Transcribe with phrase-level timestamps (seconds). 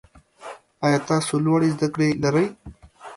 [0.85, 2.47] ایا تاسو لوړې زده کړې لرئ؟